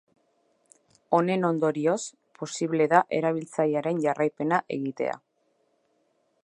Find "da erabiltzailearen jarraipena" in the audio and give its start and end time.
2.95-4.61